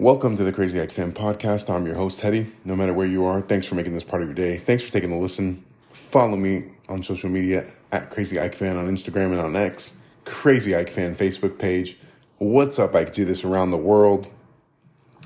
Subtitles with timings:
[0.00, 1.68] Welcome to the Crazy Ike Fan Podcast.
[1.68, 2.50] I'm your host, Teddy.
[2.64, 4.56] No matter where you are, thanks for making this part of your day.
[4.56, 5.62] Thanks for taking a listen.
[5.92, 10.74] Follow me on social media at Crazy Ike Fan on Instagram and on X, Crazy
[10.74, 11.98] Ike Fan Facebook page.
[12.38, 13.12] What's up, Ike?
[13.12, 14.26] Do this around the world.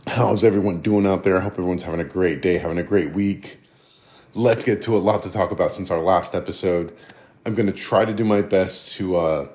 [0.08, 1.38] How's everyone doing out there?
[1.38, 3.60] I hope everyone's having a great day, having a great week.
[4.34, 6.92] Let's get to a lot to talk about since our last episode.
[7.46, 9.48] I'm going to try to do my best to uh,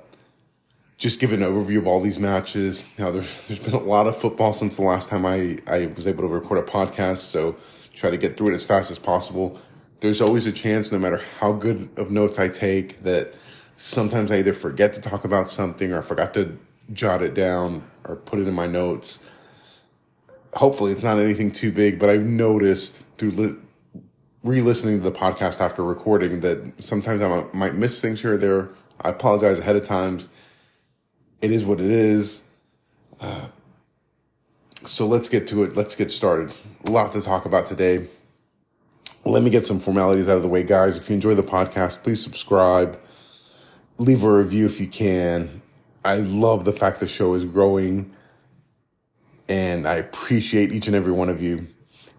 [1.00, 2.86] just give an overview of all these matches.
[3.00, 6.08] Now, there's, there's been a lot of football since the last time I, I was
[6.08, 7.56] able to record a podcast, so
[7.96, 9.58] try to get through it as fast as possible.
[10.02, 13.34] There's always a chance, no matter how good of notes I take, that
[13.78, 16.58] sometimes I either forget to talk about something or I forgot to
[16.92, 19.26] jot it down or put it in my notes.
[20.54, 23.56] Hopefully, it's not anything too big, but I've noticed through li-
[24.44, 28.38] re listening to the podcast after recording that sometimes I might miss things here or
[28.38, 28.70] there.
[29.00, 30.28] I apologize ahead of times
[31.42, 32.44] it is what it is.
[33.20, 33.48] Uh,
[34.86, 35.76] so let's get to it.
[35.76, 36.54] Let's get started.
[36.86, 38.08] A lot to talk about today.
[39.26, 40.98] Let me get some formalities out of the way, guys.
[40.98, 43.00] If you enjoy the podcast, please subscribe,
[43.98, 45.62] leave a review if you can.
[46.06, 48.16] I love the fact the show is growing,
[49.50, 51.68] and I appreciate each and every one of you.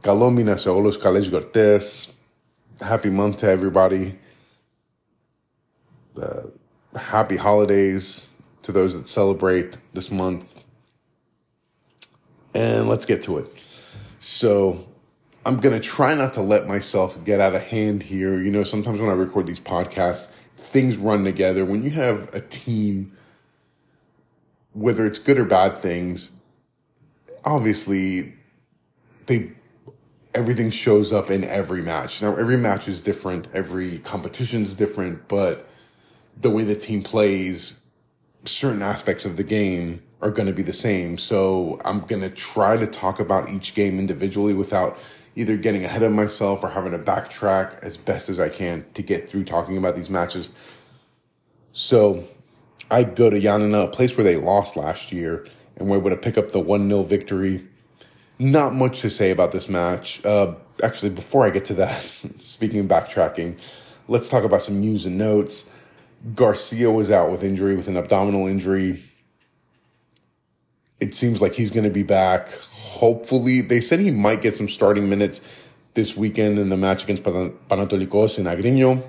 [0.02, 2.12] Galomina Seolos Kalesh Cortez.
[2.80, 4.18] Happy month to everybody.
[6.20, 6.42] Uh,
[6.94, 8.26] happy holidays
[8.62, 10.62] to those that celebrate this month.
[12.54, 13.46] And let's get to it.
[14.18, 14.86] So,
[15.46, 18.40] I'm going to try not to let myself get out of hand here.
[18.40, 21.64] You know, sometimes when I record these podcasts, things run together.
[21.64, 23.16] When you have a team,
[24.72, 26.32] whether it's good or bad things,
[27.44, 28.34] obviously
[29.26, 29.52] they
[30.32, 32.22] everything shows up in every match.
[32.22, 35.68] Now every match is different, every competition is different, but
[36.40, 37.79] the way the team plays
[38.44, 41.18] certain aspects of the game are going to be the same.
[41.18, 44.98] So I'm going to try to talk about each game individually without
[45.36, 49.02] either getting ahead of myself or having to backtrack as best as I can to
[49.02, 50.52] get through talking about these matches.
[51.72, 52.24] So
[52.90, 56.16] I go to Giannina, a place where they lost last year, and we're able to
[56.16, 57.66] pick up the 1 0 victory.
[58.38, 60.24] Not much to say about this match.
[60.24, 62.02] Uh, actually, before I get to that,
[62.38, 63.60] speaking of backtracking,
[64.08, 65.70] let's talk about some news and notes.
[66.34, 69.02] Garcia was out with injury, with an abdominal injury.
[71.00, 72.50] It seems like he's going to be back.
[72.52, 75.40] Hopefully, they said he might get some starting minutes
[75.94, 79.02] this weekend in the match against Panetolikos in Agrinio.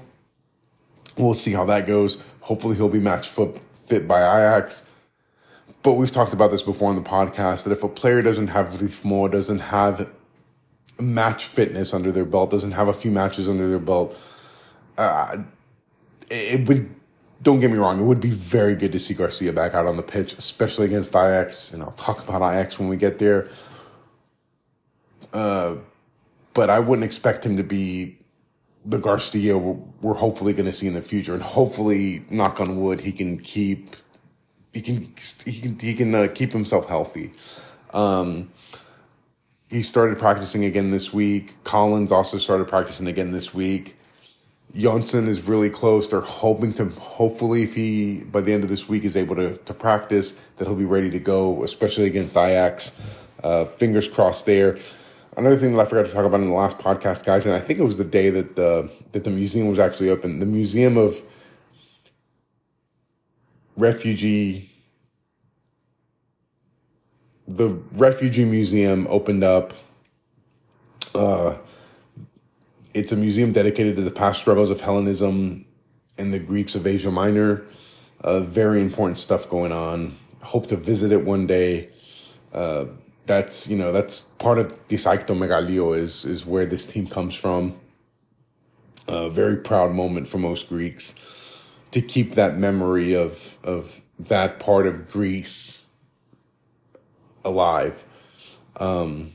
[1.17, 2.17] We'll see how that goes.
[2.41, 4.87] Hopefully, he'll be match fit by Ajax.
[5.83, 8.69] But we've talked about this before on the podcast that if a player doesn't have
[8.69, 10.09] ritmo, doesn't have
[10.99, 14.15] match fitness under their belt, doesn't have a few matches under their belt,
[14.97, 15.37] uh,
[16.29, 16.93] it would
[17.41, 19.97] don't get me wrong, it would be very good to see Garcia back out on
[19.97, 23.47] the pitch, especially against Ajax, and I'll talk about Ajax when we get there.
[25.33, 25.75] Uh,
[26.53, 28.17] but I wouldn't expect him to be
[28.85, 32.79] the Garcia we're, we're hopefully going to see in the future, and hopefully, knock on
[32.79, 33.95] wood, he can keep
[34.73, 35.13] he can
[35.45, 37.31] he can he can uh, keep himself healthy.
[37.93, 38.51] Um,
[39.69, 41.55] he started practicing again this week.
[41.63, 43.97] Collins also started practicing again this week.
[44.73, 46.07] Jonsson is really close.
[46.09, 49.57] They're hoping to, hopefully, if he, by the end of this week, is able to,
[49.57, 52.99] to practice, that he'll be ready to go, especially against Ajax.
[53.43, 54.77] Uh, fingers crossed there.
[55.35, 57.59] Another thing that I forgot to talk about in the last podcast, guys, and I
[57.59, 60.39] think it was the day that the, that the museum was actually open.
[60.39, 61.21] The Museum of
[63.75, 64.69] Refugee,
[67.47, 69.73] the Refugee Museum opened up.
[71.13, 71.57] Uh,
[72.93, 75.65] it's a museum dedicated to the past struggles of Hellenism
[76.17, 77.63] and the Greeks of Asia Minor.
[78.21, 80.13] Uh, very important stuff going on.
[80.43, 81.89] Hope to visit it one day.
[82.53, 82.85] Uh,
[83.25, 87.79] that's you know that's part of Disaicto Megalio is is where this team comes from.
[89.07, 91.15] A very proud moment for most Greeks
[91.91, 95.85] to keep that memory of of that part of Greece
[97.45, 98.03] alive.
[98.77, 99.31] Um,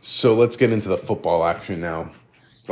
[0.00, 2.12] so let's get into the football action now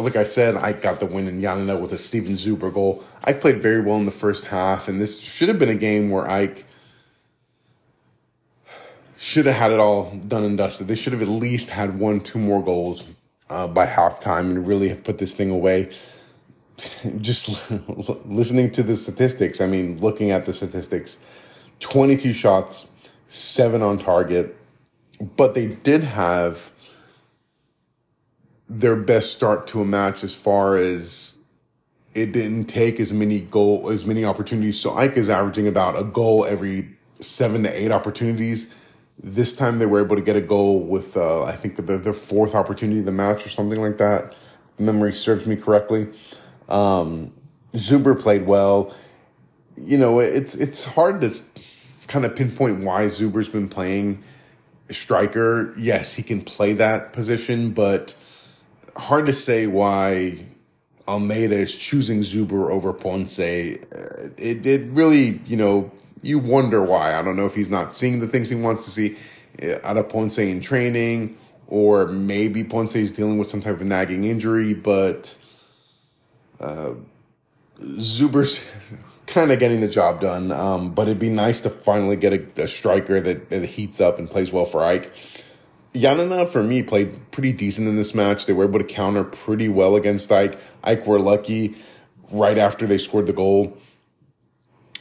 [0.03, 3.03] like I said, I got the win in Yanina with a Steven Zuber goal.
[3.25, 6.11] I played very well in the first half, and this should have been a game
[6.11, 6.65] where Ike
[9.17, 10.89] should have had it all done and dusted.
[10.89, 13.09] They should have at least had one, two more goals
[13.49, 15.91] uh, by halftime and really have put this thing away.
[17.21, 17.71] Just
[18.27, 21.19] listening to the statistics, I mean, looking at the statistics
[21.81, 22.89] 22 shots,
[23.27, 24.57] seven on target,
[25.37, 26.71] but they did have
[28.69, 31.39] their best start to a match as far as
[32.15, 34.81] it didn't take as many goal as many opportunities.
[34.81, 38.75] So Ike is averaging about a goal every seven to eight opportunities.
[39.23, 42.13] This time they were able to get a goal with, uh, I think, the, their
[42.13, 44.35] fourth opportunity of the match or something like that.
[44.79, 46.09] Memory serves me correctly.
[46.69, 47.33] Um,
[47.73, 48.95] Zuber played well.
[49.77, 51.39] You know, it's it's hard to
[52.09, 54.23] kind of pinpoint why Zuber's been playing
[54.91, 55.75] striker.
[55.77, 58.15] Yes, he can play that position, but
[58.97, 60.45] hard to say why
[61.09, 63.39] Almeyda is choosing Zuber over Ponce.
[63.39, 67.15] It did really, you know, you wonder why.
[67.15, 69.17] I don't know if he's not seeing the things he wants to see
[69.63, 71.37] uh, out of Ponce in training,
[71.69, 75.37] or maybe Ponce is dealing with some type of nagging injury, but
[76.61, 76.93] uh,
[77.81, 78.65] Zuber's
[79.27, 80.51] kind of getting the job done.
[80.53, 84.19] Um, but it'd be nice to finally get a, a striker that, that, heats up
[84.19, 85.45] and plays well for AEK.
[85.97, 88.47] Giannina, for me, played pretty decent in this match.
[88.47, 90.59] They were able to counter pretty well against Ike.
[90.85, 91.75] Ike were lucky
[92.31, 93.77] right after they scored the goal.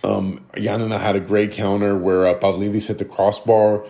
[0.04, 3.86] Um, Giannina had a great counter where uh, Pavlidis hit the crossbar.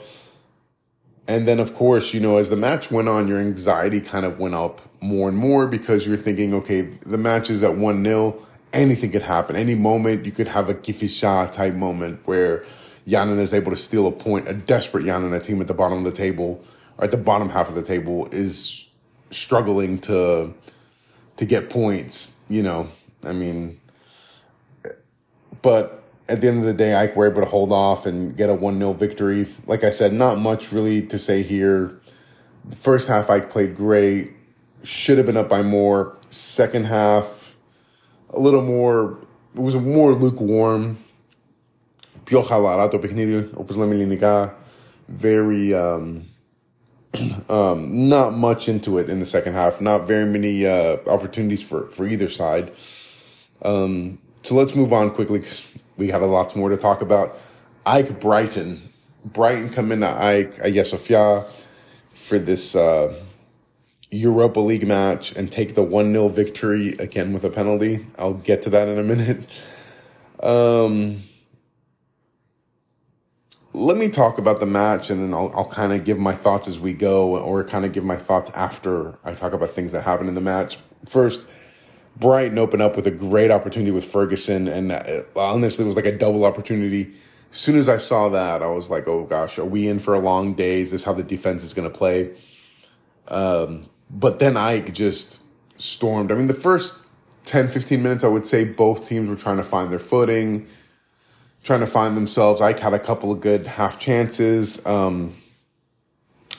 [1.27, 4.39] And then, of course, you know, as the match went on, your anxiety kind of
[4.39, 8.35] went up more and more because you're thinking, okay, the match is at 1 0.
[8.73, 9.55] Anything could happen.
[9.55, 12.63] Any moment, you could have a Kifisia type moment where
[13.07, 14.47] Yanina is able to steal a point.
[14.47, 16.61] A desperate Yanina team at the bottom of the table,
[16.98, 18.88] or at the bottom half of the table, is
[19.30, 20.54] struggling to
[21.36, 22.36] to get points.
[22.48, 22.88] You know,
[23.24, 23.80] I mean,
[25.62, 26.00] but
[26.30, 28.54] at the end of the day, AEK were able to hold off and get a
[28.54, 29.48] 1 0 victory.
[29.66, 32.00] Like I said, not much really to say here.
[32.64, 34.32] The first half, AEK played great.
[34.84, 36.16] Should have been up by more.
[36.30, 37.56] Second half,
[38.30, 39.18] a little more,
[39.54, 40.96] it was more lukewarm.
[42.24, 44.56] Πιο χαλαρά το παιχνίδι, όπως λέμε ελληνικά.
[45.22, 46.22] Very, um,
[47.49, 49.81] um, not much into it in the second half.
[49.81, 52.71] Not very many uh, opportunities for, for either side.
[53.61, 57.37] Um, so let's move on quickly because we have a lot more to talk about.
[57.85, 58.81] Ike Brighton.
[59.33, 61.45] Brighton come into AEK Hagia Sophia
[62.11, 63.13] for this uh,
[64.11, 68.05] Europa League match and take the 1 0 victory again with a penalty.
[68.17, 69.49] I'll get to that in a minute.
[70.41, 71.23] Um,
[73.75, 76.67] let me talk about the match and then I'll, I'll kind of give my thoughts
[76.67, 80.03] as we go or kind of give my thoughts after I talk about things that
[80.03, 80.77] happen in the match.
[81.05, 81.43] First,
[82.15, 86.05] Brighton opened up with a great opportunity with Ferguson, and uh, honestly, it was like
[86.05, 87.13] a double opportunity.
[87.51, 90.13] As soon as I saw that, I was like, "Oh gosh, are we in for
[90.13, 90.79] a long day?
[90.79, 92.33] Is this how the defense is going to play?"
[93.27, 95.41] Um, but then Ike just
[95.77, 96.31] stormed.
[96.31, 96.95] I mean, the first
[97.45, 100.67] 10, 15 minutes, I would say both teams were trying to find their footing,
[101.65, 102.61] trying to find themselves.
[102.61, 104.85] Ike had a couple of good half chances.
[104.85, 105.33] Um,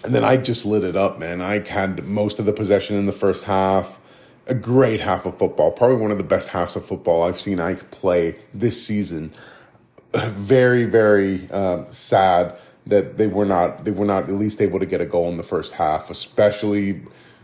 [0.04, 1.40] and then I just lit it up, man.
[1.40, 3.98] I had most of the possession in the first half
[4.46, 7.58] a great half of football, probably one of the best halves of football I've seen
[7.58, 9.32] Ike play this season.
[10.14, 12.56] Very, very um, sad
[12.86, 15.36] that they were not they were not at least able to get a goal in
[15.36, 17.02] the first half, especially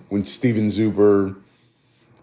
[0.08, 1.36] when Steven Zuber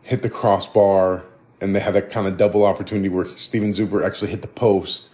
[0.02, 1.24] hit the crossbar
[1.62, 5.12] and they had that kind of double opportunity where Steven Zuber actually hit the post.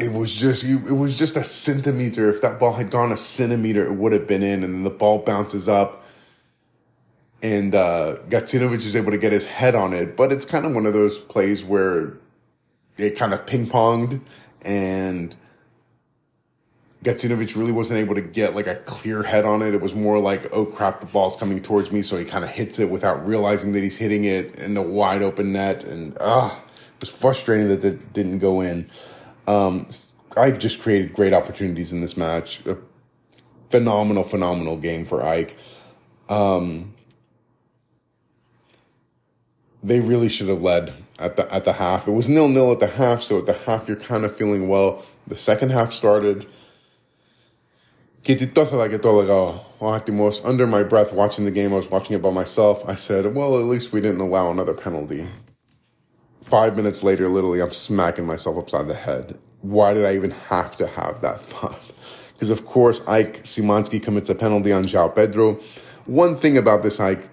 [0.00, 2.28] It was just it was just a centimeter.
[2.28, 4.90] If that ball had gone a centimeter, it would have been in, and then the
[4.90, 6.04] ball bounces up
[7.42, 10.16] and uh, Gacinovic is able to get his head on it.
[10.16, 12.14] But it's kind of one of those plays where
[12.96, 14.20] it kind of ping ponged,
[14.62, 15.34] and
[17.04, 19.74] Gacinovic really wasn't able to get like a clear head on it.
[19.74, 22.50] It was more like, oh crap, the ball's coming towards me, so he kind of
[22.50, 26.58] hits it without realizing that he's hitting it in the wide open net, and ah,
[26.58, 28.90] it was frustrating that it didn't go in.
[29.48, 29.88] Um,
[30.36, 32.64] I just created great opportunities in this match.
[32.66, 32.76] A
[33.70, 35.56] phenomenal, phenomenal game for Ike.
[36.28, 36.94] Um,
[39.82, 42.06] they really should have led at the at the half.
[42.06, 44.68] It was nil nil at the half, so at the half you're kind of feeling
[44.68, 45.04] well.
[45.26, 46.46] The second half started.
[50.44, 52.86] Under my breath, watching the game, I was watching it by myself.
[52.86, 55.26] I said, "Well, at least we didn't allow another penalty."
[56.48, 59.38] Five minutes later, literally, I'm smacking myself upside the head.
[59.60, 61.92] Why did I even have to have that thought?
[62.32, 65.60] Because of course, AEK Szymanski commits a penalty on João Pedro.
[66.06, 67.28] One thing about this AEK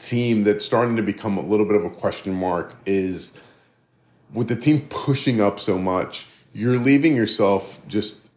[0.00, 3.38] team that's starting to become a little bit of a question mark is
[4.32, 8.32] with the team pushing up so much, you're leaving yourself just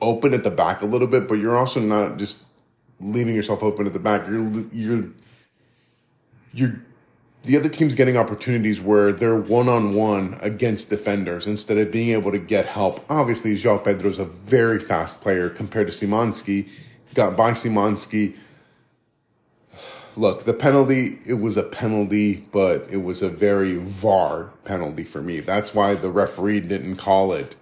[0.00, 2.42] open at the back a little bit, but you're also not just
[2.98, 4.26] leaving yourself open at the back.
[4.26, 5.04] You're you're
[6.52, 6.82] you're
[7.46, 12.10] the other team's getting opportunities where they're one on one against defenders instead of being
[12.10, 13.04] able to get help.
[13.10, 16.68] Obviously, João Pedro's a very fast player compared to Szymanski.
[17.14, 18.36] Got by Szymanski
[20.16, 25.22] look, the penalty, it was a penalty, but it was a very VAR penalty for
[25.22, 25.40] me.
[25.40, 27.56] That's why the referee didn't call it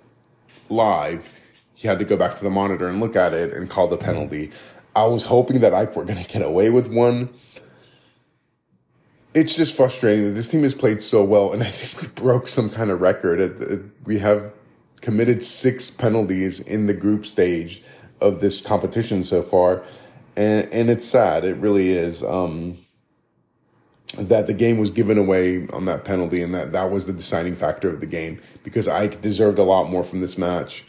[0.68, 1.30] live.
[1.74, 3.96] he had to go back to the monitor and look at it and call the
[3.96, 4.50] penalty.
[4.94, 7.30] I was hoping that Ike were going to get away with one.
[9.34, 12.48] It's just frustrating that this team has played so well, and I think we broke
[12.48, 13.90] some kind of record.
[14.04, 14.52] We have
[15.00, 17.82] committed six penalties in the group stage
[18.20, 19.82] of this competition so far,
[20.36, 21.44] and and it's sad.
[21.44, 22.22] It really is.
[22.22, 22.78] Um,
[24.16, 27.56] that the game was given away on that penalty, and that that was the deciding
[27.56, 30.84] factor of the game because I deserved a lot more from this match.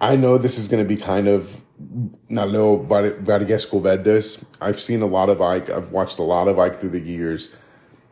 [0.00, 4.44] I know this is going to be kind of not know Vargas Verdes.
[4.60, 5.70] I've seen a lot of Ike.
[5.70, 7.52] I've watched a lot of Ike through the years,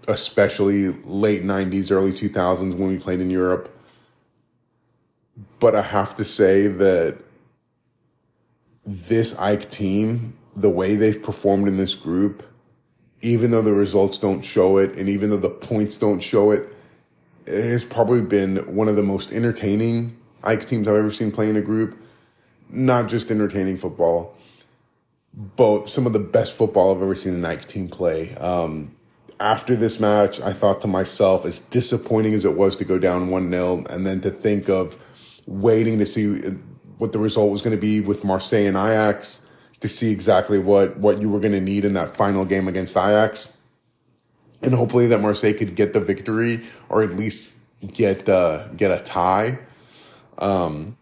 [0.06, 3.70] especially late '90s, early 2000s when we played in Europe.
[5.60, 7.18] But I have to say that
[8.84, 12.42] this Ike team, the way they've performed in this group,
[13.22, 16.70] even though the results don't show it, and even though the points don't show it,
[17.46, 21.48] it has probably been one of the most entertaining Ike teams I've ever seen play
[21.48, 21.98] in a group
[22.74, 24.36] not just entertaining football,
[25.34, 28.34] but some of the best football I've ever seen an Ike team play.
[28.36, 28.94] Um,
[29.40, 33.28] after this match, I thought to myself, as disappointing as it was to go down
[33.30, 34.96] 1 0, and then to think of
[35.46, 36.36] waiting to see
[36.98, 39.44] what the result was going to be with Marseille and Ajax,
[39.80, 42.96] to see exactly what, what you were going to need in that final game against
[42.96, 43.56] Ajax.
[44.62, 47.52] And hopefully that Marseille could get the victory or at least
[47.92, 49.58] get uh, get a tie.
[50.38, 50.96] Um,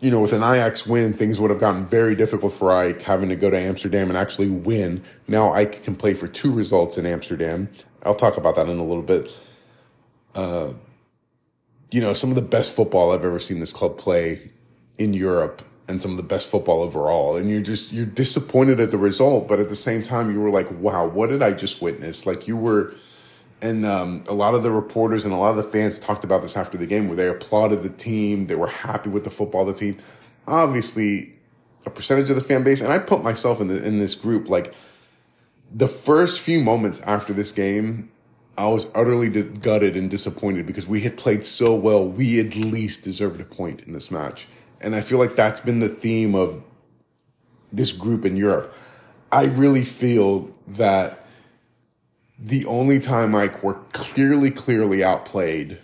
[0.00, 3.28] you know, with an Ajax win, things would have gotten very difficult for Ike having
[3.30, 5.02] to go to Amsterdam and actually win.
[5.26, 7.68] Now Ike can play for two results in Amsterdam.
[8.04, 9.36] I'll talk about that in a little bit.
[10.34, 10.72] Uh,
[11.90, 14.50] you know, some of the best football I've ever seen this club play
[14.98, 17.36] in Europe and some of the best football overall.
[17.36, 20.50] And you're just, you're disappointed at the result, but at the same time, you were
[20.50, 22.26] like, wow, what did I just witness?
[22.26, 22.94] Like you were,
[23.60, 26.42] and um, a lot of the reporters and a lot of the fans talked about
[26.42, 28.46] this after the game where they applauded the team.
[28.46, 29.96] They were happy with the football the team.
[30.46, 31.34] Obviously,
[31.84, 34.48] a percentage of the fan base, and I put myself in the, in this group.
[34.48, 34.74] Like
[35.72, 38.10] the first few moments after this game,
[38.56, 42.08] I was utterly gutted and disappointed because we had played so well.
[42.08, 44.48] We at least deserved a point in this match,
[44.80, 46.62] and I feel like that's been the theme of
[47.72, 48.74] this group in Europe.
[49.30, 51.26] I really feel that
[52.38, 55.78] the only time Mike were clearly, clearly outplayed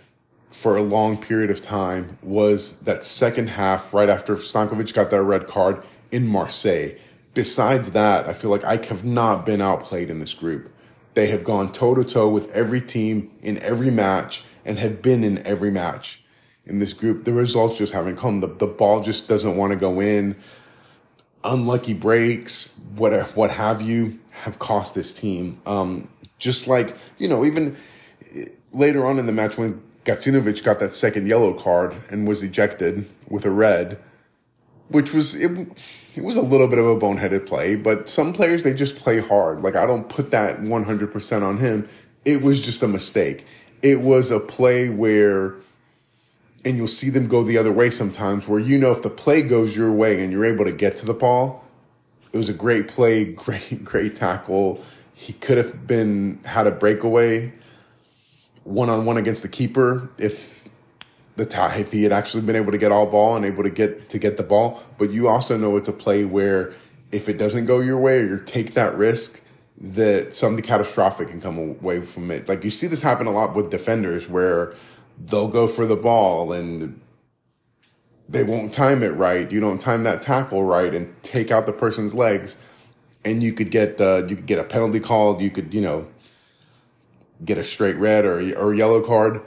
[0.49, 5.21] for a long period of time was that second half right after Stankovic got that
[5.21, 6.91] red card in Marseille.
[7.33, 10.71] Besides that, I feel like I have not been outplayed in this group.
[11.13, 15.25] They have gone toe to toe with every team in every match and have been
[15.25, 16.23] in every match
[16.65, 17.25] in this group.
[17.25, 18.39] The results just haven't come.
[18.39, 20.37] The, the ball just doesn't want to go in.
[21.43, 25.61] Unlucky breaks, what, what have you, have cost this team.
[25.65, 26.07] Um,
[26.45, 27.75] just like, you know, even
[28.33, 32.43] eh, later on in the match when Gacinovic got that second yellow card and was
[32.43, 33.97] ejected with a red,
[34.89, 35.51] which was it,
[36.15, 39.19] it was a little bit of a boneheaded play, but some players they just play
[39.19, 39.61] hard.
[39.61, 41.89] Like I don't put that 100% on him.
[42.23, 43.45] It was just a mistake.
[43.81, 45.55] It was a play where
[46.63, 49.43] and you'll see them go the other way sometimes where you know if the play
[49.43, 51.63] goes your way and you're able to get to the ball,
[52.31, 54.83] it was a great play, great great tackle
[55.15, 57.53] he could have been had a breakaway
[58.65, 60.67] one on one against the keeper if
[61.37, 63.69] the tie if he had actually been able to get all ball and able to
[63.69, 64.83] get to get the ball.
[64.97, 66.73] But you also know it's a play where
[67.13, 69.41] if it doesn't go your way or you take that risk,
[69.77, 72.49] that something catastrophic can come away from it.
[72.49, 74.73] Like you see this happen a lot with defenders where
[75.17, 76.99] they'll go for the ball and
[78.27, 79.49] they won't time it right.
[79.49, 82.57] You don't time that tackle right and take out the person's legs
[83.25, 85.41] and you could get uh, you could get a penalty called.
[85.41, 86.07] You could you know
[87.43, 89.41] get a straight red or or yellow card.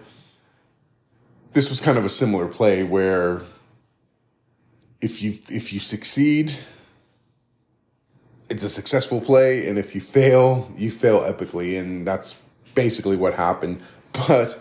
[1.53, 3.43] This was kind of a similar play where
[5.01, 6.55] if you if you succeed,
[8.51, 12.41] it's a successful play, and if you fail, you fail epically, and that's
[12.75, 13.81] basically what happened.
[14.27, 14.61] But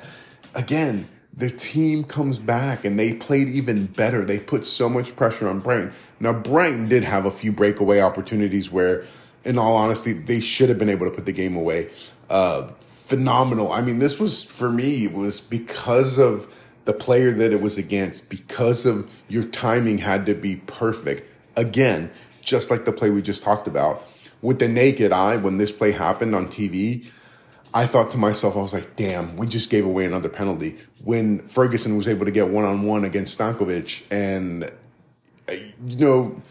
[0.54, 4.26] again, the team comes back and they played even better.
[4.26, 5.94] They put so much pressure on Brighton.
[6.20, 9.06] Now, Brighton did have a few breakaway opportunities where,
[9.46, 11.92] in all honesty, they should have been able to put the game away.
[12.28, 13.72] Uh, phenomenal.
[13.72, 16.52] I mean, this was, for me, it was because of
[16.86, 21.30] the player that it was against, because of your timing had to be perfect.
[21.56, 22.10] Again,
[22.42, 24.04] just like the play we just talked about.
[24.42, 27.06] With the naked eye, when this play happened on TV,
[27.78, 30.78] I thought to myself, I was like, damn, we just gave away another penalty.
[31.04, 34.64] When Ferguson was able to get one on one against Stankovic, and,
[35.48, 35.52] uh,
[35.86, 36.42] you know,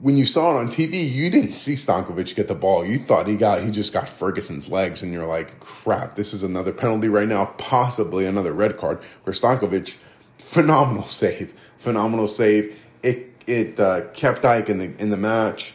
[0.00, 2.84] when you saw it on TV, you didn't see Stankovic get the ball.
[2.84, 6.42] You thought he got, he just got Ferguson's legs, and you're like, crap, this is
[6.42, 9.96] another penalty right now, possibly another red card for Stankovic
[10.38, 12.84] phenomenal save, phenomenal save.
[13.04, 15.74] It it uh, kept Ike in the in the match.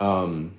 [0.00, 0.54] Um,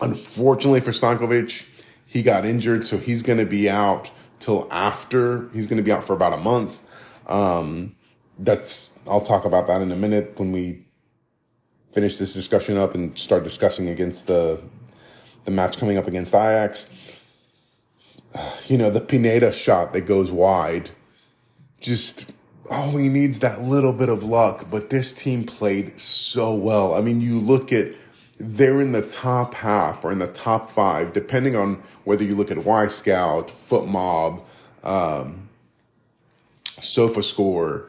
[0.00, 1.68] unfortunately for Stankovic,
[2.14, 5.50] he got injured, so he's going to be out till after.
[5.52, 6.80] He's going to be out for about a month.
[7.26, 7.96] Um,
[8.38, 10.86] that's I'll talk about that in a minute when we
[11.92, 14.62] finish this discussion up and start discussing against the
[15.44, 16.90] the match coming up against Ajax.
[18.66, 20.90] You know, the Pineda shot that goes wide,
[21.80, 22.32] just
[22.70, 24.66] oh, he needs that little bit of luck.
[24.70, 26.94] But this team played so well.
[26.94, 27.94] I mean, you look at
[28.38, 32.50] they're in the top half or in the top five, depending on whether you look
[32.50, 34.42] at Wyscout, FotMob,
[34.82, 35.48] um,
[36.64, 37.88] SofaScore.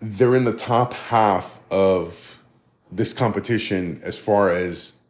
[0.00, 2.40] They're in the top half of
[2.90, 5.00] this competition as far as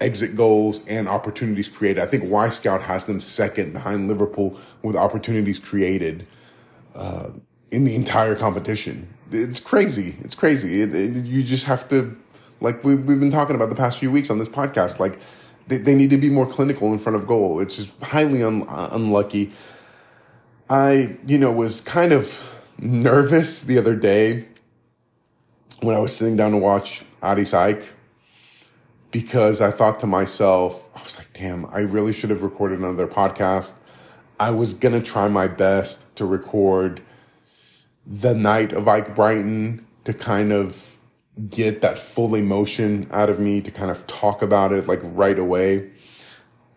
[0.00, 2.02] exit goals and opportunities created.
[2.02, 6.26] I think Y Wyscout has them second behind Liverpool with opportunities created
[6.96, 7.30] uh,
[7.70, 9.08] in the entire competition.
[9.30, 10.16] It's crazy.
[10.20, 10.82] It's crazy.
[10.82, 12.18] It, it, you just have to
[12.62, 14.98] like we, we've been talking about the past few weeks on this podcast.
[14.98, 15.18] Like
[15.66, 17.60] they, they need to be more clinical in front of goal.
[17.60, 19.52] It's just highly un, unlucky.
[20.70, 24.46] I, you know, was kind of nervous the other day
[25.80, 27.94] when I was sitting down to watch Aris AEK
[29.10, 33.06] because I thought to myself, I was like, damn, I really should have recorded another
[33.06, 33.78] podcast.
[34.40, 37.02] I was going to try my best to record
[38.06, 40.91] the night of Ike Brighton to kind of
[41.48, 45.38] get that full emotion out of me to kind of talk about it like right
[45.38, 45.90] away.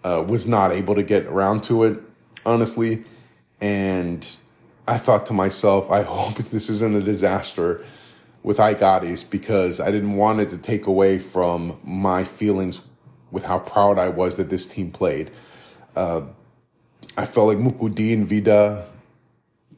[0.03, 1.99] Uh, was not able to get around to it,
[2.45, 3.03] honestly.
[3.59, 4.27] And
[4.87, 7.83] I thought to myself, I hope this isn't a disaster
[8.43, 12.83] with AEK because I didn't want it to take away from my feelings
[13.31, 15.31] with how proud I was that this team played.
[15.95, 16.21] Uh,
[17.17, 18.85] I felt like Moukoudi and Vida,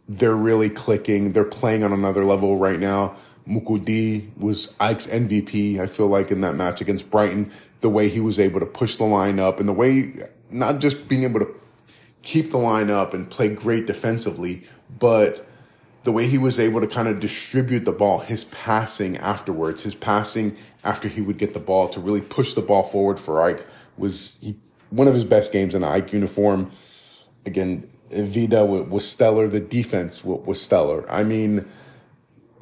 [0.10, 1.32] they're really clicking.
[1.32, 3.16] They're playing on another level right now.
[3.48, 7.52] Moukoudi was Ike's MVP, I feel like, in that match against Brighton.
[7.80, 10.14] The way he was able to push the line up and the way,
[10.50, 11.56] not just being able to
[12.24, 14.64] keep the line up and play great defensively,
[15.00, 15.48] but
[16.04, 19.96] the way he was able to kind of distribute the ball, his passing afterwards, his
[19.96, 23.66] passing after he would get the ball to really push the ball forward for Ike
[23.98, 24.56] was he,
[24.90, 26.72] one of his best games in an AEK uniform.
[27.46, 29.48] Again, Vida was stellar.
[29.48, 31.10] The defense was stellar.
[31.12, 31.66] I mean,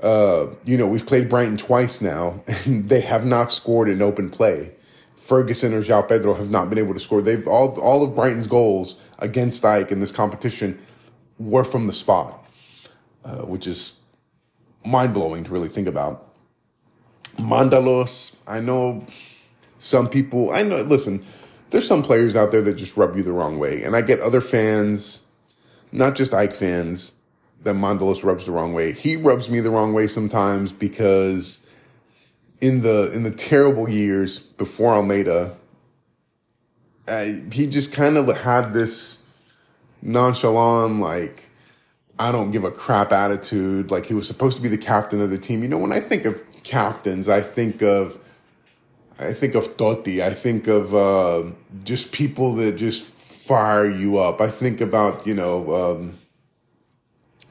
[0.06, 4.30] uh, you know, we've played Brighton twice now, and they have not scored in open
[4.30, 4.72] play.
[5.16, 7.20] Ferguson or João Pedro have not been able to score.
[7.20, 10.80] They've all all of Brighton's goals against Ike in this competition
[11.40, 12.46] were from the spot,
[13.24, 14.00] uh, which is
[14.86, 16.32] mind blowing to really think about.
[17.38, 19.04] Mantalos, I know
[19.80, 20.54] some people.
[20.54, 20.76] I know.
[20.76, 21.26] Listen,
[21.72, 24.20] there's some players out there that just rub you the wrong way, and I get
[24.20, 25.26] other fans,
[25.92, 27.14] not just Ike fans,
[27.66, 28.94] that Mantalos rubs the wrong way.
[28.94, 31.68] He rubs me the wrong way sometimes because
[32.62, 35.58] in the in the terrible years before Almeyda,
[37.08, 39.18] uh, he just kind of had this
[40.02, 41.50] nonchalant, like
[42.20, 43.90] I don't give a crap attitude.
[43.90, 45.64] Like he was supposed to be the captain of the team.
[45.64, 48.20] You know, when I think of captains, I think of
[49.18, 50.22] I think of Totti.
[50.22, 51.50] I think of uh,
[51.84, 54.40] just people that just fire you up.
[54.40, 55.74] I think about you know.
[55.74, 56.14] Um,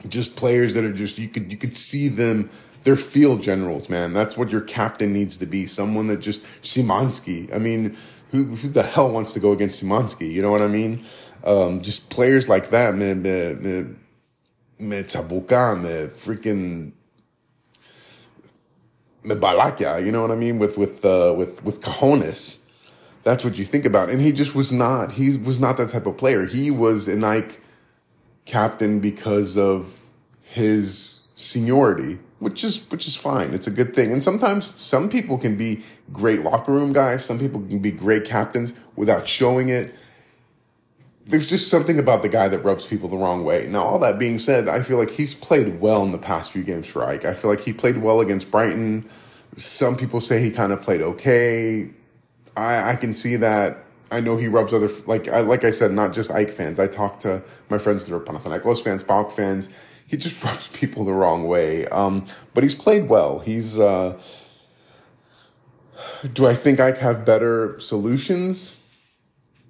[0.09, 2.49] just players that are just you could you could see them
[2.85, 4.13] they're field generals, man.
[4.13, 5.65] That's what your captain needs to be.
[5.65, 7.53] Someone that just Szymański.
[7.53, 7.97] I mean,
[8.29, 10.31] who who the hell wants to go against Szymański?
[10.31, 11.03] You know what I mean?
[11.43, 13.23] Um, just players like that, man.
[13.23, 13.95] Me, me,
[14.77, 16.91] me Tsabuka, me freaking
[19.23, 20.05] me Balakia.
[20.05, 20.59] You know what I mean?
[20.59, 22.59] With with uh, with with cojones.
[23.23, 24.11] That's what you think about.
[24.11, 25.13] And he just was not.
[25.13, 26.45] He was not that type of player.
[26.45, 27.23] He was an
[28.45, 30.01] captain because of
[30.41, 33.53] his seniority, which is which is fine.
[33.53, 34.11] It's a good thing.
[34.11, 37.25] And sometimes some people can be great locker room guys.
[37.25, 39.93] Some people can be great captains without showing it.
[41.25, 43.65] There's just something about the guy that rubs people the wrong way.
[43.65, 46.63] Now, all that being said, I feel like he's played well in the past few
[46.63, 47.25] games for Ike.
[47.25, 49.09] I feel like he played well against Brighton.
[49.57, 51.89] Some people say he kind of played okay.
[52.55, 53.84] I, I can see that.
[54.11, 56.79] I know he rubs other like I, like I said, not just Ike fans.
[56.79, 59.69] I talk to my friends that are Panathinaikos fans, PAOK fans.
[60.07, 61.85] He just rubs people the wrong way.
[61.87, 63.39] Um, but he's played well.
[63.39, 63.79] He's.
[63.79, 64.19] Uh,
[66.33, 68.81] do I think I have better solutions?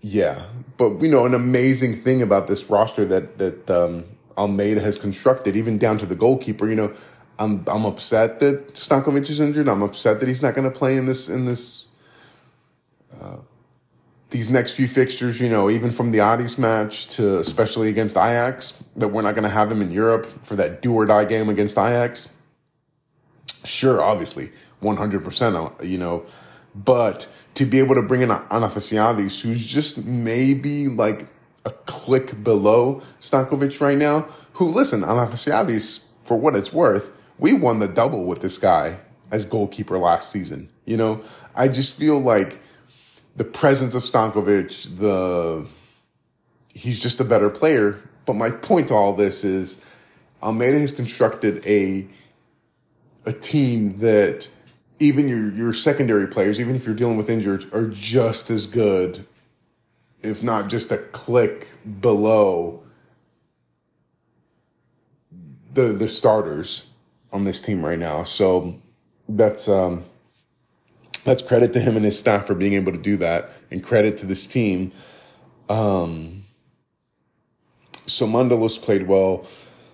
[0.02, 0.46] Yeah,
[0.78, 4.06] but you know, an amazing thing about this roster that that um,
[4.38, 6.68] Almeyda has constructed, even down to the goalkeeper.
[6.68, 6.94] You know,
[7.40, 9.68] I'm I'm upset that Stankovic is injured.
[9.68, 11.88] I'm upset that he's not going to play in this in this.
[13.20, 13.38] Uh,
[14.36, 18.84] these next few fixtures, you know, even from the Aris match to especially against Ajax,
[18.98, 21.48] that we're not going to have him in Europe for that do or die game
[21.48, 22.28] against Ajax.
[23.64, 26.26] Sure, obviously, 100%, uh, you know,
[26.76, 31.28] but to be able to bring in Athanasiadis, who's just maybe like
[31.64, 37.80] a click below Stankovic right now, who, listen, Athanasiadis, for what it's worth, we won
[37.80, 39.00] the double with this guy
[39.32, 40.68] as goalkeeper last season.
[40.86, 41.22] You know,
[41.56, 42.60] I just feel like
[43.36, 45.68] the presence of Stankovic, the
[46.74, 48.00] he's just a better player.
[48.26, 49.80] But my point to all this is
[50.42, 52.08] Almeyda has constructed a
[53.26, 54.50] a team that
[55.00, 59.26] even your your secondary players, even if you're dealing with injuries, are just as good,
[60.22, 61.68] if not just a click
[62.00, 62.84] below
[65.74, 66.88] the the starters
[67.34, 68.24] on this team right now.
[68.24, 68.80] So
[69.28, 70.06] that's um,
[71.26, 74.18] that's credit to him and his staff for being able to do that, and credit
[74.20, 74.92] to this team.
[75.68, 76.46] Um,
[78.06, 79.46] so Mantalos played well.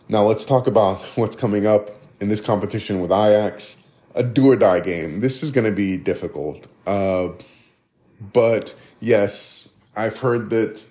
[0.08, 1.90] Now let's talk about what's coming up
[2.20, 3.78] in this competition with Ajax.
[4.14, 5.22] A do or die game.
[5.22, 6.68] This is going to be difficult.
[6.86, 7.30] Uh,
[8.34, 10.86] but yes, I've heard that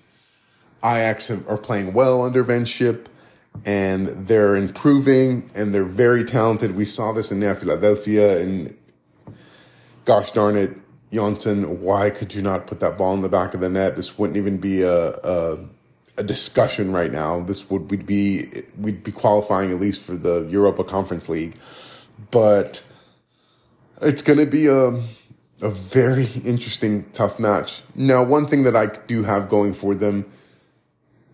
[0.83, 3.07] Ajax are playing well under van 't Schip
[3.65, 6.75] and they're improving and they're very talented.
[6.75, 8.75] We saw this in Philadelphia and
[10.11, 10.75] gosh darn it,
[11.13, 13.95] Janssen, why could you not put that ball in the back of the net?
[13.95, 15.57] This wouldn't even be a, a,
[16.17, 17.39] a discussion right now.
[17.39, 21.55] This would we'd be we'd be qualifying at least for the Europa Conference League,
[22.29, 22.83] but
[24.01, 25.01] it's going to be a
[25.61, 27.81] a very interesting, tough match.
[27.95, 30.29] Now, one thing that I do have going for them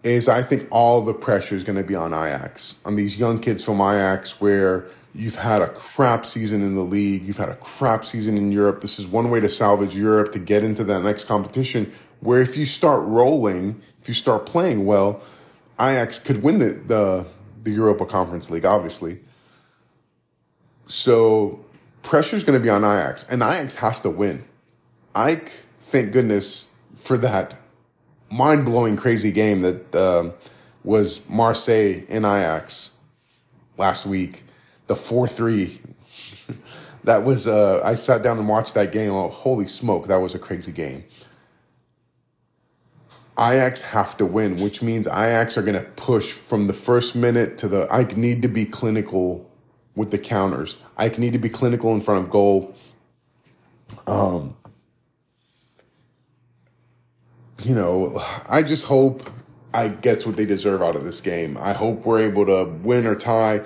[0.04, 3.40] is I think all the pressure is going to be on Ajax, on these young
[3.40, 4.86] kids from Ajax, where
[5.18, 8.82] you've had a crap season in the league, you've had a crap season in Europe.
[8.82, 11.92] This is one way to salvage Europe to get into that next competition.
[12.20, 15.22] Where if you start rolling, if you start playing well,
[15.80, 17.26] Ajax could win the the,
[17.64, 19.20] the Europa Conference League, obviously.
[20.88, 21.66] So
[22.04, 24.46] pressure is going to be on Ajax, and Ajax has to win.
[25.14, 27.60] Ike, thank goodness for that
[28.30, 30.34] mind blowing, crazy game that um,
[30.84, 32.92] was Marseille in Ajax
[33.78, 34.44] last week.
[34.88, 35.80] The 4 3.
[37.04, 39.12] that was, uh, I sat down and watched that game.
[39.12, 41.04] Oh, holy smoke, that was a crazy game.
[43.40, 47.58] Ajax have to win, which means Ajax are going to push from the first minute
[47.60, 47.88] to the.
[47.92, 49.48] I need to be clinical
[49.96, 50.78] with the counters.
[50.98, 52.76] I need to be clinical in front of goal.
[54.08, 54.56] Um,
[57.64, 58.20] you know,
[58.50, 59.30] I just hope
[59.74, 61.58] I gets what they deserve out of this game.
[61.60, 63.62] I hope we're able to win or tie.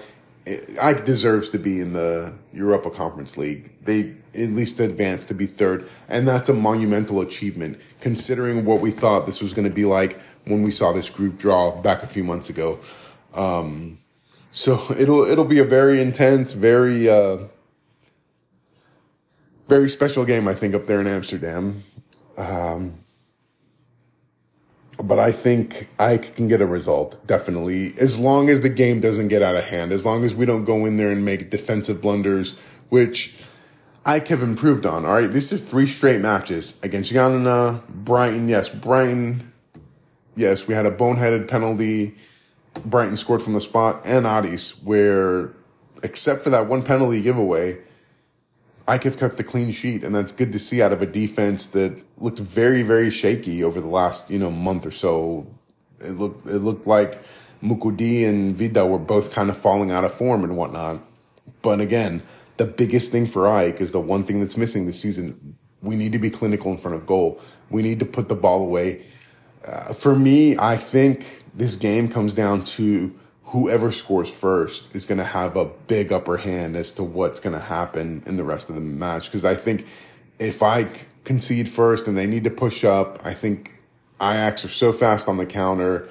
[0.81, 3.73] Ike deserves to be in the Europa Conference League.
[3.83, 8.89] They at least advanced to be third, and that's a monumental achievement considering what we
[8.89, 12.07] thought this was going to be like when we saw this group draw back a
[12.07, 12.79] few months ago.
[13.35, 13.99] Um,
[14.51, 17.37] so it'll it'll be a very intense, very uh,
[19.67, 21.83] very special game, I think, up there in Amsterdam.
[22.35, 23.00] Um,
[25.03, 29.29] but I think I can get a result, definitely, as long as the game doesn't
[29.29, 32.01] get out of hand, as long as we don't go in there and make defensive
[32.01, 32.55] blunders,
[32.89, 33.35] which
[34.05, 35.05] Ike have improved on.
[35.05, 38.49] All right, these are three straight matches against Giannina, Brighton.
[38.49, 39.51] Yes, Brighton.
[40.35, 42.15] Yes, we had a boneheaded penalty.
[42.85, 45.51] Brighton scored from the spot, and Aris, where,
[46.03, 47.77] except for that one penalty giveaway,
[48.87, 51.67] Ike have kept the clean sheet, and that's good to see out of a defense
[51.67, 55.47] that looked very, very shaky over the last you know month or so.
[55.99, 57.21] It looked it looked like
[57.61, 61.01] Moukoudi and Vida were both kind of falling out of form and whatnot.
[61.61, 62.23] But again,
[62.57, 65.57] the biggest thing for Ike is the one thing that's missing this season.
[65.81, 67.39] We need to be clinical in front of goal.
[67.69, 69.03] We need to put the ball away.
[69.65, 73.15] Uh, for me, I think this game comes down to
[73.51, 77.53] whoever scores first is going to have a big upper hand as to what's going
[77.53, 79.25] to happen in the rest of the match.
[79.25, 79.85] Because I think
[80.39, 80.85] if I
[81.25, 83.71] concede first and they need to push up, I think
[84.21, 86.09] Ajax are so fast on the counter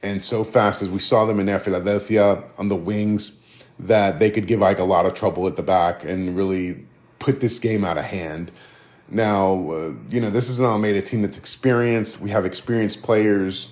[0.00, 3.40] and so fast as we saw them in Philadelphia on the wings
[3.80, 6.86] that they could give Ike a lot of trouble at the back and really
[7.18, 8.52] put this game out of hand.
[9.10, 12.20] Now, uh, you know, this is an Almeyda team that's experienced.
[12.20, 13.70] We have experienced players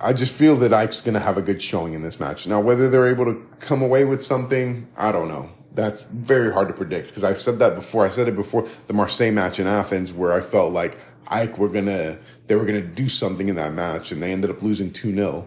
[0.00, 2.46] I just feel that Ike's going to have a good showing in this match.
[2.46, 5.50] Now, whether they're able to come away with something, I don't know.
[5.72, 8.04] That's very hard to predict because I've said that before.
[8.04, 10.98] I said it before the Marseille match in Athens where I felt like
[11.28, 14.60] Ike were gonna they were gonna do something in that match and they ended up
[14.60, 15.46] losing two 0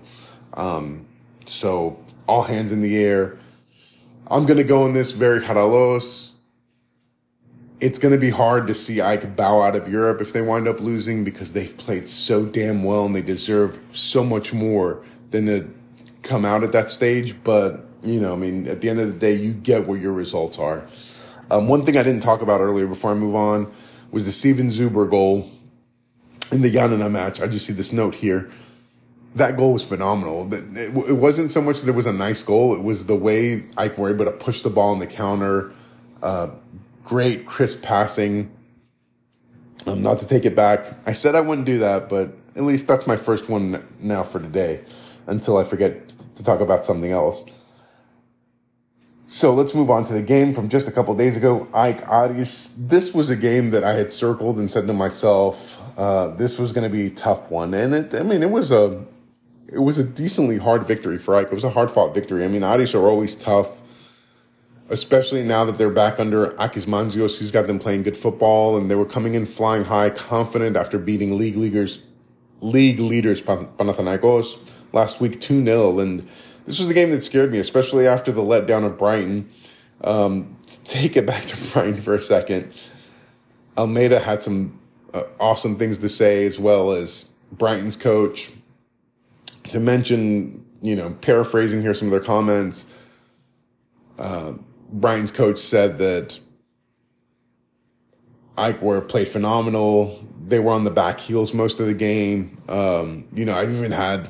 [0.53, 1.05] um,
[1.47, 3.37] So all hands in the air.
[4.27, 6.30] I'm gonna go in this very Haralos.
[7.81, 10.67] It's going to be hard to see Ike bow out of Europe if they wind
[10.67, 15.47] up losing because they've played so damn well and they deserve so much more than
[15.47, 15.67] to
[16.21, 17.43] come out at that stage.
[17.43, 20.13] But, you know, I mean, at the end of the day, you get where your
[20.13, 20.85] results are.
[21.49, 23.71] Um, one thing I didn't talk about earlier before I move on
[24.11, 25.49] was the Steven Zuber goal
[26.51, 27.41] in the Yanina match.
[27.41, 28.49] I just see this note here.
[29.35, 30.53] That goal was phenomenal.
[30.53, 32.75] It wasn't so much that it was a nice goal.
[32.75, 35.71] It was the way Ike were able to push the ball in the counter,
[36.21, 36.49] uh,
[37.03, 38.51] great crisp passing.
[39.87, 40.85] Um, not to take it back.
[41.05, 44.39] I said I wouldn't do that, but at least that's my first one now for
[44.39, 44.83] today
[45.27, 47.45] until I forget to talk about something else.
[49.25, 51.67] So let's move on to the game from just a couple days ago.
[51.73, 52.75] Ike Aris.
[52.77, 56.73] This was a game that I had circled and said to myself, uh, this was
[56.73, 57.73] going to be a tough one.
[57.73, 59.05] And it, I mean, it was a,
[59.71, 61.47] it was a decently hard victory for Ike.
[61.47, 62.43] It was a hard fought victory.
[62.43, 63.80] I mean, Aris are always tough
[64.91, 67.39] especially now that they're back under Akis Mantzios.
[67.39, 70.99] He's got them playing good football, and they were coming in flying high, confident after
[70.99, 72.03] beating league leaguers,
[72.59, 74.59] league leaders Panathinaikos
[74.91, 75.99] last week 2 0.
[75.99, 76.27] And
[76.65, 79.49] this was a game that scared me, especially after the letdown of Brighton.
[80.03, 82.73] Um, take it back to Brighton for a second.
[83.77, 84.79] Almeyda had some
[85.13, 88.51] uh, awesome things to say, as well as Brighton's coach.
[89.69, 92.85] To mention, you know, paraphrasing here some of their comments.
[94.19, 94.55] Uh,
[94.91, 96.39] Brighton's coach said that
[98.57, 100.23] Ike were played phenomenal.
[100.45, 102.61] They were on the back heels most of the game.
[102.67, 104.29] Um, you know, I've even had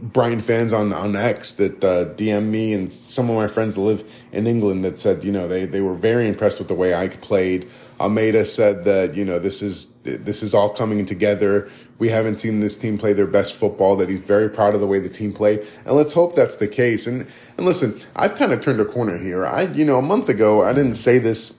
[0.00, 4.04] Brighton fans on on X that uh, DM me and some of my friends live
[4.32, 7.20] in England that said, you know, they they were very impressed with the way Ike
[7.20, 7.68] played.
[8.00, 11.68] Almeyda said that you know this is this is all coming together.
[11.98, 13.96] We haven't seen this team play their best football.
[13.96, 16.68] That he's very proud of the way the team played, and let's hope that's the
[16.68, 17.06] case.
[17.06, 19.44] And and listen, I've kind of turned a corner here.
[19.46, 21.54] I you know a month ago I didn't say this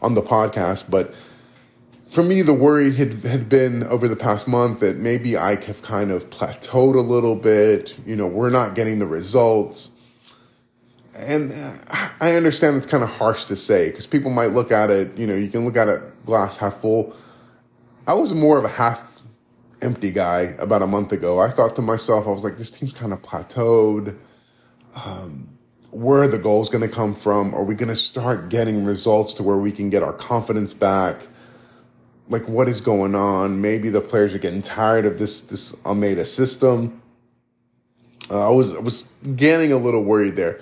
[0.00, 1.14] on the podcast, but
[2.10, 5.82] for me the worry had had been over the past month that maybe Ike have
[5.82, 7.96] kind of plateaued a little bit.
[8.04, 9.92] You know, we're not getting the results
[11.18, 14.90] and uh, I understand it's kind of harsh to say because people might look at
[14.90, 17.16] it, you know, you can look at it glass half full.
[18.06, 19.15] I was more of a half
[19.82, 21.40] empty guy about a month ago.
[21.40, 24.16] I thought to myself, I was like, this team's kind of plateaued.
[24.94, 25.58] Um,
[25.90, 27.54] where are the goals going to come from?
[27.54, 31.26] Are we going to start getting results to where we can get our confidence back?
[32.28, 33.60] Like, what is going on?
[33.60, 37.00] Maybe the players are getting tired of this this Almeyda system.
[38.30, 40.60] Uh, I was I was getting a little worried there.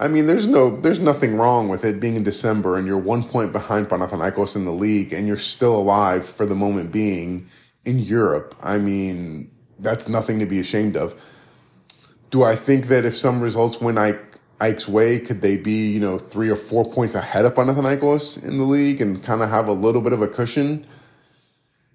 [0.00, 3.24] I mean, there's no, there's nothing wrong with it being in December and you're one
[3.24, 7.48] point behind Panathinaikos in the league and you're still alive for the moment being
[7.84, 8.54] in Europe.
[8.62, 11.14] I mean, that's nothing to be ashamed of.
[12.30, 14.20] Do I think that if some results went Ike,
[14.60, 18.58] Ike's way, could they be, you know, three or four points ahead of Panathinaikos in
[18.58, 20.86] the league and kind of have a little bit of a cushion?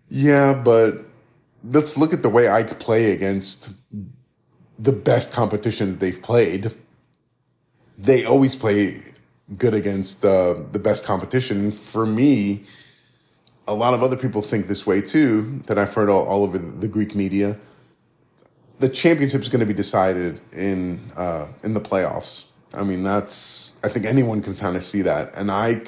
[0.10, 0.94] Yeah, but
[1.64, 3.72] let's look at the way Ike play against
[4.80, 6.72] the best competition that they've played
[7.98, 9.02] they always play
[9.58, 11.72] good against uh, the best competition.
[11.72, 12.64] For me,
[13.68, 16.58] a lot of other people think this way too, that I've heard all, all over
[16.58, 17.58] the Greek media.
[18.80, 22.50] The championship is going to be decided in uh, in the playoffs.
[22.74, 25.36] I mean, that's I think anyone can kind of see that.
[25.36, 25.84] And I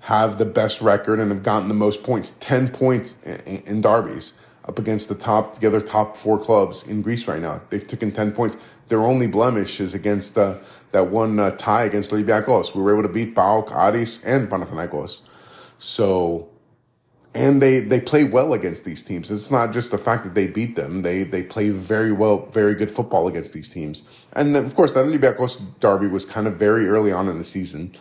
[0.00, 4.34] have the best record and have gotten the most points, ten points in, in derbies
[4.70, 7.60] up against the top, the other top four clubs in Greece right now.
[7.70, 8.56] They've taken 10 points.
[8.88, 10.58] Their only blemish is against uh,
[10.92, 12.74] that one uh, tie against Olympiacos.
[12.74, 15.22] We were able to beat PAOK, Aris, and Panathinaikos.
[15.78, 16.48] So,
[17.34, 19.30] and they, they play well against these teams.
[19.30, 21.02] It's not just the fact that they beat them.
[21.02, 24.08] They, they play very well, very good football against these teams.
[24.32, 27.44] And then, of course, that Olympiacos derby was kind of very early on in the
[27.44, 27.92] season.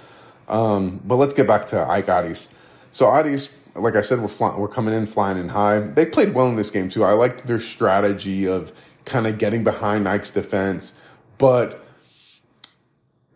[0.48, 2.56] Um, but let's get back to Ike Aris.
[2.92, 5.80] So Aris like I said, we're flying, we're coming in flying in high.
[5.80, 7.04] They played well in this game too.
[7.04, 8.74] I liked their strategy of
[9.06, 10.94] kind of getting behind Ike's defense,
[11.38, 11.86] but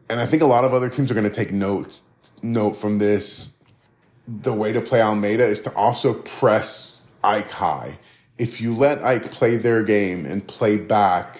[0.09, 2.03] and I think a lot of other teams are going to take notes
[2.41, 3.52] note from this.
[4.27, 7.99] The way to play Almeyda is to also press Ike high.
[8.37, 11.37] If you let Ike play their game and play back,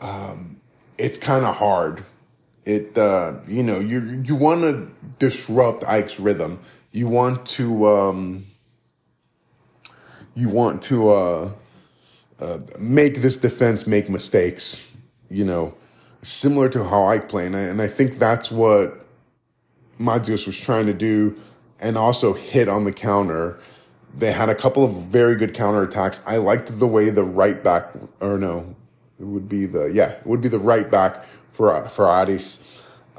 [0.00, 0.60] um,
[0.98, 2.04] it's kind of hard.
[2.64, 6.58] It uh, you know you you want to disrupt Ike's rhythm
[6.96, 8.46] you want to um,
[10.34, 11.52] you want to uh,
[12.40, 14.90] uh, make this defense make mistakes.
[15.28, 15.74] You know,
[16.22, 19.05] similar to how I play, and I, and I think that's what
[19.98, 21.36] Mantzios was trying to do,
[21.80, 23.58] and also hit on the counter.
[24.14, 26.22] They had a couple of very good counter attacks.
[26.26, 28.74] I liked the way the right back, or no,
[29.20, 32.58] it would be the yeah, it would be the right back for for Aris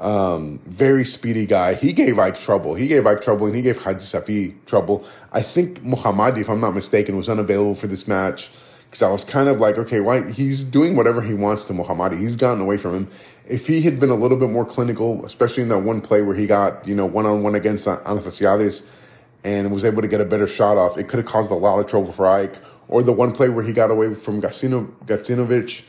[0.00, 1.74] Um, very speedy guy.
[1.74, 2.74] He gave Ike trouble.
[2.74, 5.04] He gave Ike trouble, and he gave Hajsafi trouble.
[5.32, 8.50] I think Mohammadi, if I'm not mistaken, was unavailable for this match
[8.88, 12.18] because I was kind of like, okay, why he's doing whatever he wants to Mohammadi.
[12.18, 13.08] He's gotten away from him.
[13.48, 16.36] If he had been a little bit more clinical, especially in that one play where
[16.36, 18.86] he got you know one on one against Athanasiadis
[19.44, 21.78] and was able to get a better shot off, it could have caused a lot
[21.78, 22.56] of trouble for Ike.
[22.88, 25.84] Or the one play where he got away from Gacino, Gacinovic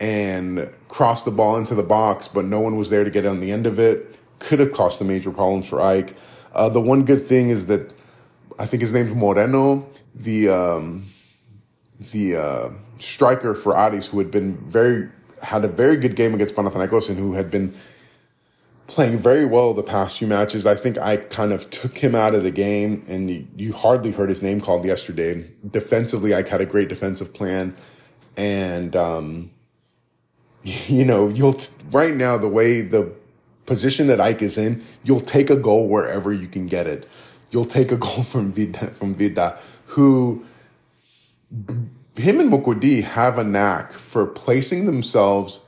[0.00, 3.40] and crossed the ball into the box, but no one was there to get on
[3.40, 4.16] the end of it.
[4.38, 6.14] Could have caused a major problems for Ike.
[6.52, 7.92] Uh, the one good thing is that
[8.58, 11.06] I think his name's Moreno, the um,
[11.98, 15.08] the uh, striker for Aris, who had been very
[15.42, 17.74] had a very good game against Panathinaikos and who had been
[18.88, 20.66] playing very well the past few matches.
[20.66, 24.30] I think I kind of took him out of the game, and you, hardly heard
[24.30, 25.48] his name called yesterday.
[25.70, 27.76] Defensively, I had a great defensive plan,
[28.36, 29.50] and um,
[30.62, 33.12] you know, you'll right now the way the
[33.66, 37.06] position that AEK is in, you'll take a goal wherever you can get it.
[37.50, 40.44] You'll take a goal from Vida, from Vida, who
[42.18, 45.64] him and Moukoudi have a knack for placing themselves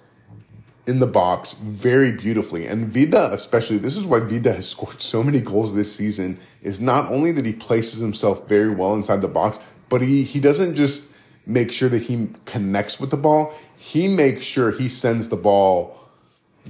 [0.86, 2.66] in the box very beautifully.
[2.66, 6.80] And Vida, especially, this is why Vida has scored so many goals this season, is
[6.80, 10.74] not only that he places himself very well inside the box, but he, he doesn't
[10.74, 11.10] just
[11.46, 15.96] make sure that he connects with the ball, he makes sure he sends the ball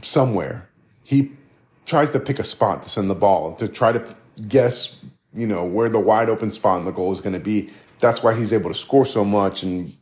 [0.03, 0.69] somewhere.
[1.03, 1.33] He
[1.87, 4.17] tries to pick a spot to send the ball, to try to
[4.49, 4.97] guess,
[5.35, 7.71] you know, where the wide open spot in the goal is going to be.
[8.01, 9.93] That's why he's able to score so much and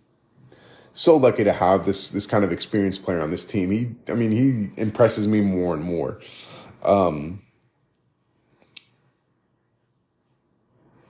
[0.92, 3.70] so lucky to have this this kind of experienced player on this team.
[3.70, 6.18] He, I mean, he impresses me more and more.
[6.82, 7.42] Um,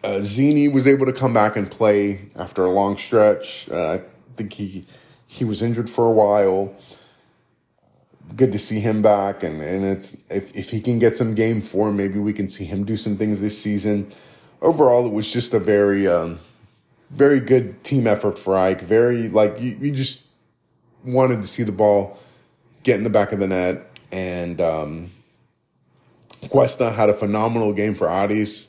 [0.05, 3.69] uh, Zini was able to come back and play after a long stretch.
[3.71, 4.03] Uh, I
[4.37, 4.85] think he
[5.27, 6.75] he was injured for a while.
[8.37, 11.63] Good to see him back, and and it's if if he can get some game
[11.63, 14.11] form, maybe we can see him do some things this season.
[14.61, 16.41] Overall, it was just a very um,
[17.11, 18.81] very good team effort for AEK.
[18.83, 20.27] Very like you, you just
[21.05, 22.19] wanted to see the ball
[22.83, 25.11] get in the back of the net, and um,
[26.49, 28.69] Cuesta had a phenomenal game for Aris.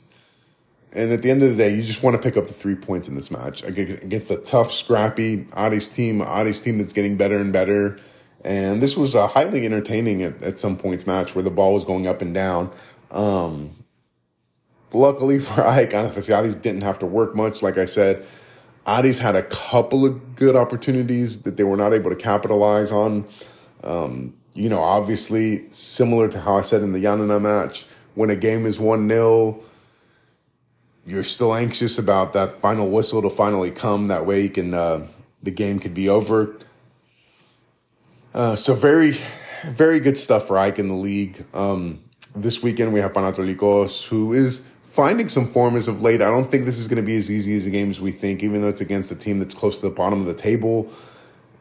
[0.92, 2.74] And at the end of the day, you just want to pick up the three
[2.74, 7.36] points in this match against a tough, scrappy Aris team, Aris team that's getting better
[7.36, 7.96] and better.
[8.44, 11.84] And this was a highly entertaining at, at some points match where the ball was
[11.84, 12.72] going up and down.
[13.12, 13.70] Um,
[14.92, 17.62] Luckily for AEK, Athanasiadis didn't have to work much.
[17.62, 18.26] Like I said,
[18.86, 23.24] Aris had a couple of good opportunities that they were not able to capitalize on.
[23.84, 28.36] Um, you know, obviously, similar to how I said in the Giannina match, when a
[28.36, 29.60] game is 1 0,
[31.06, 34.08] you're still anxious about that final whistle to finally come.
[34.08, 35.06] That way, you can, uh,
[35.42, 36.56] the game could be over.
[38.34, 39.16] Uh, so, very,
[39.64, 41.44] very good stuff for AEK in the league.
[41.54, 42.02] Um,
[42.34, 46.20] this weekend, we have Panetolikos, who is finding some form as of late.
[46.20, 48.10] I don't think this is going to be as easy as the game as we
[48.10, 50.90] think, even though it's against a team that's close to the bottom of the table.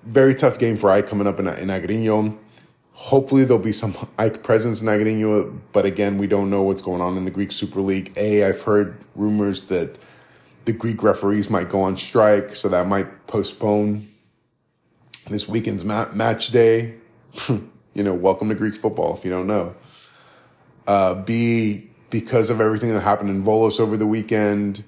[0.04, 2.36] Very tough game for AEK coming up in, in Agrinio.
[2.94, 7.02] Hopefully there'll be some AEK presence in Agrinio, but again, we don't know what's going
[7.02, 8.12] on in the Greek Super League.
[8.18, 10.00] A, I've heard rumors that
[10.66, 14.08] the Greek referees might go on strike, so that might postpone
[15.30, 16.96] this weekend's ma- match day.
[17.48, 19.76] you know, welcome to Greek football if you don't know.
[20.88, 24.84] Uh, B, because of everything that happened in Volos over the weekend.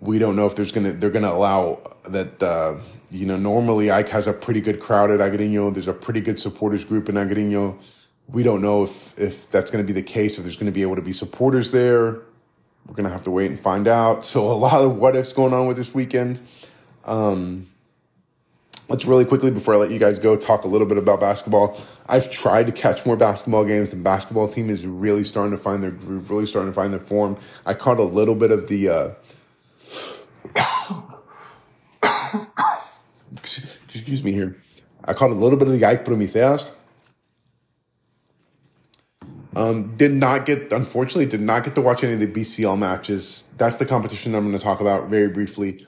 [0.00, 2.42] We don't know if there's gonna they're gonna allow that.
[2.42, 2.76] Uh,
[3.10, 5.72] you know, normally AEK has a pretty good crowd at Agrinio.
[5.74, 7.82] There's a pretty good supporters group in Agrinio.
[8.28, 10.38] We don't know if if that's to be the case.
[10.38, 12.20] If there's to be able to be supporters there,
[12.86, 14.24] we're to have to wait and find out.
[14.24, 16.40] So a lot of what ifs going on with this weekend.
[17.04, 17.69] Um,
[18.90, 21.80] let's really quickly before I let you guys go talk a little bit about basketball.
[22.08, 23.90] I've tried to catch more basketball games.
[23.90, 27.00] The basketball team is really starting to find their groove, really starting to find their
[27.00, 27.38] form.
[27.64, 28.88] I caught a little bit of the.
[28.88, 29.14] Uh,
[33.32, 34.60] excuse me here.
[35.04, 36.72] I caught a little bit of the AEK Prometheus.
[39.56, 43.44] Um, did not get, unfortunately, did not get to watch any of the BCL matches.
[43.58, 45.86] That's the competition I'm going to talk about very briefly.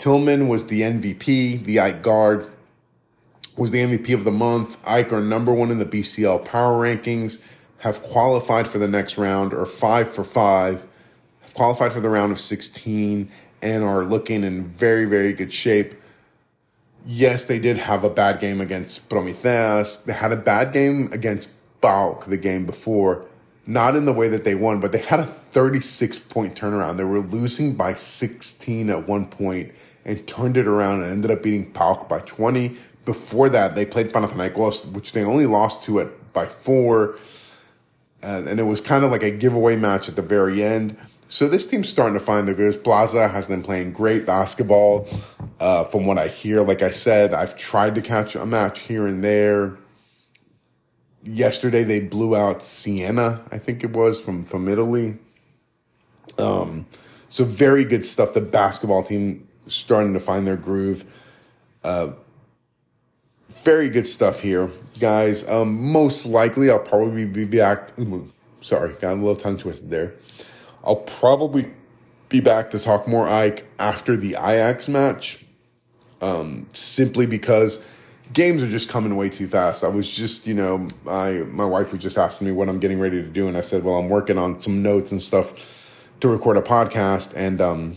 [0.00, 1.62] Tillman was the MVP.
[1.62, 2.50] The AEK guard
[3.58, 4.82] was the MVP of the month.
[4.86, 7.46] AEK are number one in the BCL power rankings,
[7.80, 10.86] have qualified for the next round, or five for five,
[11.42, 13.30] have qualified for the round of 16,
[13.60, 15.92] and are looking in very, very good shape.
[17.04, 19.98] Yes, they did have a bad game against Prometheus.
[19.98, 21.50] They had a bad game against
[21.82, 23.26] PAOK the game before.
[23.66, 26.96] Not in the way that they won, but they had a 36 point turnaround.
[26.96, 29.72] They were losing by 16 at one point
[30.04, 32.76] and turned it around and ended up beating PAOK by 20.
[33.04, 37.16] Before that, they played Panathinaikos, which they only lost to it by four.
[38.22, 40.96] Uh, and it was kind of like a giveaway match at the very end.
[41.28, 42.76] So this team's starting to find their goods.
[42.76, 45.06] Plaza has been playing great basketball.
[45.60, 49.06] Uh, from what I hear, like I said, I've tried to catch a match here
[49.06, 49.76] and there.
[51.22, 55.18] Yesterday they blew out Siena, I think it was from from Italy.
[56.38, 56.86] Um,
[57.28, 58.32] so very good stuff.
[58.32, 61.04] The basketball team starting to find their groove.
[61.82, 62.10] Uh,
[63.48, 65.48] very good stuff here, guys.
[65.48, 67.90] Um, most likely, I'll probably be back.
[68.60, 70.14] Sorry, got a little tongue twisted there.
[70.84, 71.70] I'll probably
[72.28, 75.44] be back to talk more AEK after the Ajax match,
[76.20, 77.84] um, simply because
[78.32, 79.84] games are just coming way too fast.
[79.84, 83.00] I was just, you know, I my wife was just asking me what I'm getting
[83.00, 85.88] ready to do, and I said, well, I'm working on some notes and stuff
[86.20, 87.96] to record a podcast, and um,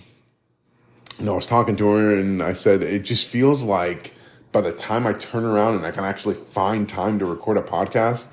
[1.19, 4.13] you know, I was talking to her, and I said it just feels like
[4.51, 7.61] by the time I turn around and I can actually find time to record a
[7.61, 8.31] podcast,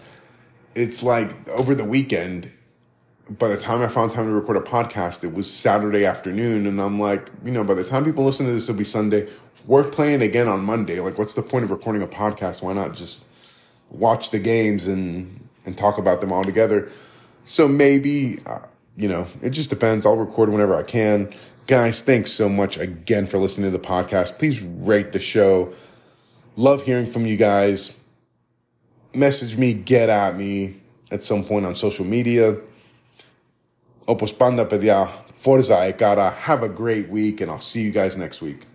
[0.74, 2.50] it's like over the weekend.
[3.28, 6.80] By the time I found time to record a podcast, it was Saturday afternoon, and
[6.80, 9.28] I'm like, you know, by the time people listen to this, it'll be Sunday.
[9.66, 11.00] We're playing again on Monday.
[11.00, 12.62] Like, what's the point of recording a podcast?
[12.62, 13.24] Why not just
[13.90, 16.90] watch the games and and talk about them all together?
[17.44, 18.60] So maybe, uh,
[18.96, 20.04] you know, it just depends.
[20.04, 21.32] I'll record whenever I can.
[21.66, 24.38] Guys, thanks so much again for listening to the podcast.
[24.38, 25.72] Please rate the show
[26.56, 27.98] Love hearing from you guys.
[29.14, 30.76] Message me, get at me
[31.10, 32.56] at some point on social media.
[34.06, 36.34] Opus Panda Pedia, Forza Ekara.
[36.34, 38.66] Have a great week, and I'll see you guys next week.